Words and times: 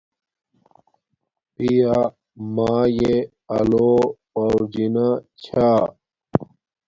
پیامایے 1.55 3.15
آلو 3.57 3.91
پورجنا 4.31 5.07
چھا 5.43 5.69